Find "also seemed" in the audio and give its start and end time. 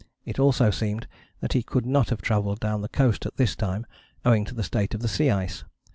0.39-1.05